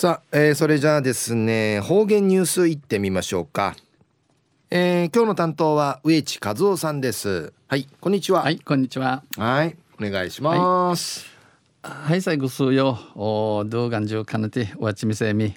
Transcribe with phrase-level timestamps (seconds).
[0.00, 3.74] さあ、えー、それじゃあですね方言ニュースいってみましょうか、
[4.70, 7.52] えー、今日の担当は植地和夫さんです。
[7.66, 8.42] はいこんにちは。
[8.42, 9.24] はいこんにちは。
[9.36, 11.26] はいお願いします、
[11.82, 15.56] はい、最後数よお動画中かなてわちみせみ。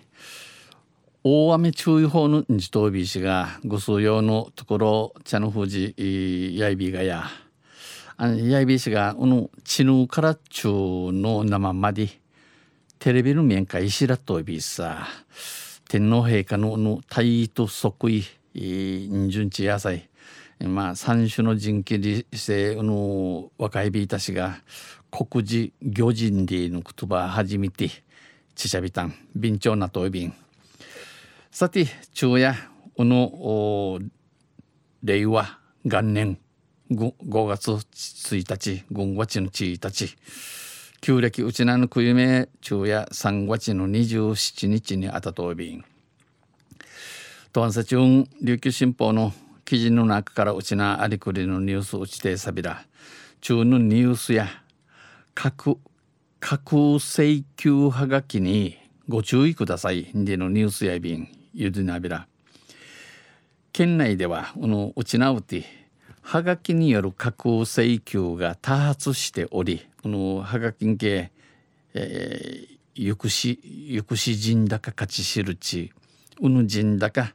[1.23, 5.93] 大雨注意報の日東ビ氏がご数用のところ茶の富士
[6.57, 7.25] やいびがや。
[8.17, 10.67] あやいび氏がこの地ぬから中
[11.11, 12.19] の生まで
[13.01, 15.07] テレビの面会しらとびさ。
[15.89, 18.23] 天皇陛下のの体と即位
[18.53, 20.07] 順地野菜
[20.59, 24.59] まあ三種の人気理性の若いビータ氏が
[25.09, 27.89] 国事行人での言葉初めて
[28.53, 29.15] ちしゃびたん。
[29.35, 30.33] 便長なといびん
[31.49, 32.53] さて昼夜
[32.95, 33.97] この
[35.01, 36.37] 令和元年
[36.91, 40.15] 5, 5月1日5月の1日
[41.03, 45.83] 旧暦うちなのくゆめ昼夜3月の27日にあたとびん。
[47.51, 49.33] とんさちゅん琉球新報の
[49.65, 52.85] 記事の中からうちなありくりのニュースうちてさびら。
[53.39, 54.47] 中のニュースや
[55.33, 55.79] 各
[56.39, 58.77] 各請求はがきに
[59.09, 60.07] ご注意ください。
[60.13, 62.27] でのニュースやびんゆずなびら。
[63.73, 65.65] 県内ではこのうちなうて
[66.21, 71.31] はがきによる架空請求が多発しておりこのはがきんけ、
[71.93, 75.91] えー、ゆくしゆくし人だか勝ち知るち
[76.39, 77.33] うぬ人だか、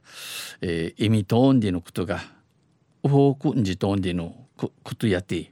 [0.61, 2.19] えー、意味とんでのことが
[3.03, 5.51] 多くんじとんでのことやて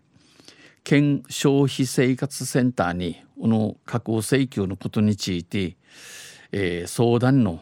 [0.84, 5.78] 県消費生活センターにこの架空請求のことについて、
[6.52, 7.62] えー、相談の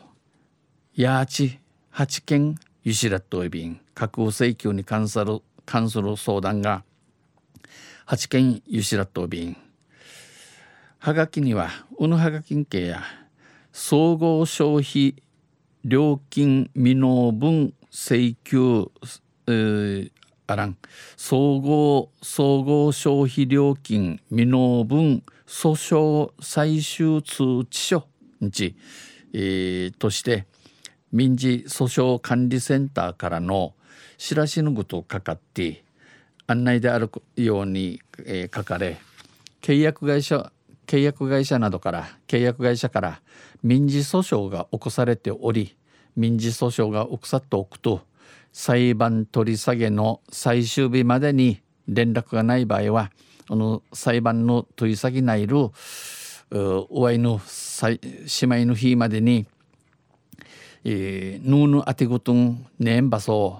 [0.95, 1.59] やーち
[1.93, 6.83] 8件ゆしらっといびん架空請求に関する関する相談が
[8.05, 9.57] 8件ゆしらっとびん。
[10.99, 13.01] はがきにはうぬはがきんけや
[13.71, 15.15] 総合消費
[15.85, 18.91] 料金未納分請求、
[19.47, 20.11] えー、
[20.47, 20.77] あらん。
[21.15, 28.05] 総合総合消費料金未納分訴訟最終通知書
[28.41, 28.75] にち、
[29.33, 30.45] えー、として
[31.13, 33.75] 民事訴訟管理センターからの
[34.17, 35.85] 知らしのことかかって
[36.47, 38.97] 案内であるように、えー、書かれ
[39.61, 40.51] 契約会社
[40.85, 43.21] 契約会社などから契約会社から
[43.63, 45.75] 民事訴訟が起こされており
[46.15, 48.01] 民事訴訟が起こさっておくと
[48.51, 53.11] 裁判取り下げの最終日までに連絡がない場合は
[53.47, 55.57] この裁判の取り下げないる
[56.51, 57.39] おわいの
[57.81, 57.99] 姉
[58.41, 59.47] 妹の日までに
[60.85, 63.59] えー、ヌーアティグトンネンバソ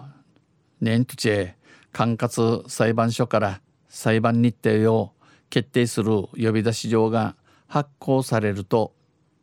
[0.82, 1.54] ネントチェ
[1.94, 5.14] 管轄裁判所から裁判日程を
[5.50, 7.36] 決定する呼び出し状が
[7.68, 8.94] 発行されると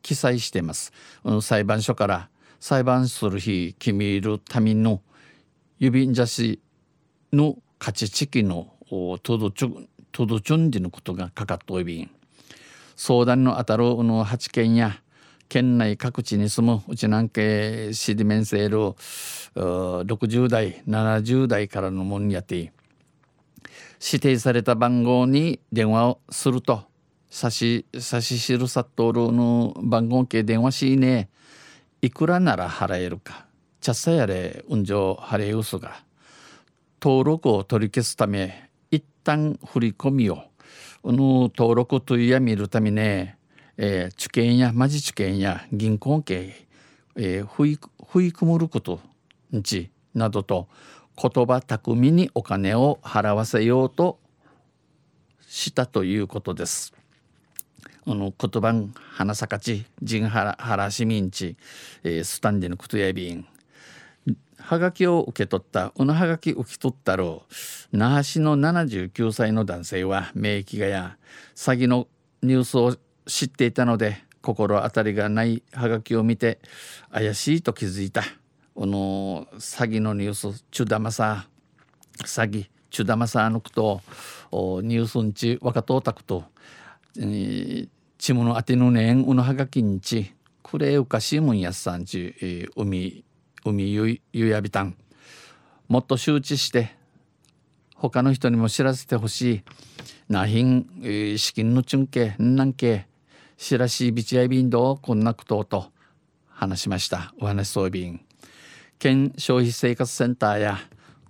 [0.03, 0.93] 記載しています。
[1.41, 2.29] 裁判所から
[2.59, 5.01] 裁判する日決めるための
[5.79, 6.61] 指んじゃし
[7.33, 8.75] の価値地域の
[9.23, 12.11] トドチュトドチュンジのことがかかっといびん
[12.97, 15.01] 相談のあたるの8件や
[15.51, 18.95] 県内各地に住むうちなんけシディメンセール
[20.05, 22.73] 60代70代からのもんやて
[24.01, 26.85] 指定された番号に電話をすると
[27.29, 31.29] 差し差し知るさっとるの番号系電話しいね。
[32.01, 33.45] いくらなら払えるか
[33.81, 36.03] ちゃっさやれ運上払えうすが
[37.03, 40.45] 登録を取り消すため一旦振り込みを。
[41.03, 43.40] の登録といや見るためね
[43.83, 46.67] えー、知見やマジ知見や銀行系、
[47.17, 49.01] えー、ふいふいくむること
[49.57, 50.69] んちなどと
[51.17, 54.19] 言葉巧みにお金を払わせようと
[55.49, 56.93] したということです。
[58.07, 61.57] あの言葉ん花咲かち人原原市民地、
[62.03, 63.47] えー、スタンディのことやびん
[64.59, 67.45] はがきを受け取ったうのはがき受け取ったろ
[67.93, 71.17] う那覇市の79歳の男性は免疫がや
[71.55, 72.09] 詐欺の
[72.43, 72.97] ニュースを
[73.31, 76.59] 知っていたので心当たりがないハガキを見て
[77.13, 78.23] 怪しいと気づいた。
[78.75, 81.47] この詐欺のニュースチュダマサ
[82.19, 84.01] 詐欺チュダマサのこと
[84.83, 86.45] ニュースんち若とうたくと
[87.15, 93.25] ちむのあてのねんうのはがきんちくれうかしいもんやさんち、海
[93.65, 94.97] 海ゆゆやびたん。
[95.89, 96.97] もっと周知して
[97.95, 99.63] 他の人にも知らせてほしい。
[100.29, 103.07] なひん、資金のちゅんけなんけ
[103.61, 105.93] しらしビチアイビンドこんなことと
[106.49, 107.35] 話しました。
[107.39, 108.25] お話そうびん
[108.99, 110.79] 県消費生活センターや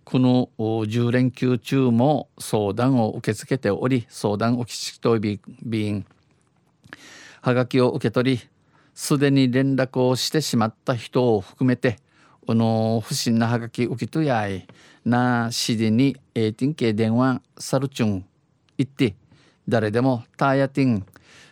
[0.05, 6.07] この10連休中も相談を受け付けており相談おきちとびびん
[7.43, 8.49] はがきを受け取り
[8.95, 11.97] すでに連絡をしてしまった人を含めて
[12.47, 14.69] この不審なハガキ受けとやい
[15.05, 18.25] なしでにえーティン系電話サルチュン
[18.79, 19.17] 行って
[19.69, 21.05] 誰でもターヤティン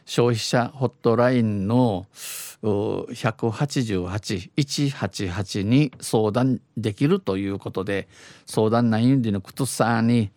[0.08, 2.06] 消費者ホットラインの
[2.62, 8.08] 188-188に相談できるということで
[8.46, 10.30] 相談内容でのことさに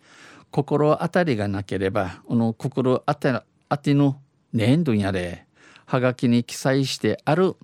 [0.50, 4.20] 心当たりがなければこの心当た当ての
[4.52, 5.46] 年度やれ
[5.86, 7.56] はがきに記載してある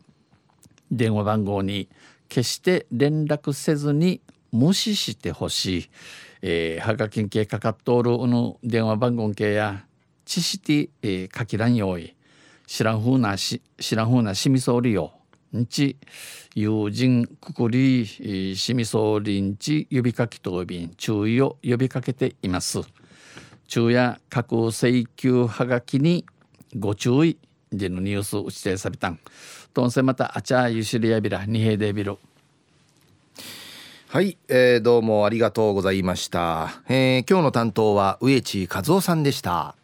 [0.91, 1.91] 電話番号に
[2.31, 5.91] 決して連絡せずに無視してほしい、
[6.41, 9.85] えー、はがきん系かかっとおるの電話番号系や
[10.29, 12.15] 知して、えー、書きらんよい
[12.67, 15.13] 知らんふうなし知らんふうなしみそうりよ
[15.57, 15.97] んち
[16.55, 22.81] 友人くくり、えー、しみそうりんち呼びかけとびん注意を呼びかけています。
[23.67, 26.27] 昼夜各請求はがきに
[26.79, 27.39] ご注意
[27.71, 29.19] でのニュース打ち定されたん。
[29.73, 32.19] とんせまたあちゃゆしりやびらにへでびろ。
[34.09, 39.78] はい、えー、どうもありがとうございました、えー、今日の担当は植地和夫さんでした。